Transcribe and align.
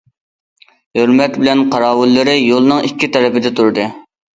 ھۆرمەت 1.01 1.37
قاراۋۇللىرى 1.75 2.37
يولنىڭ 2.49 2.85
ئىككى 2.91 3.15
تەرىپىدە 3.15 3.59
تۇردى. 3.61 3.93